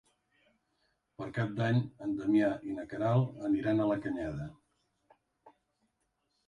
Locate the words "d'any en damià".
1.59-2.49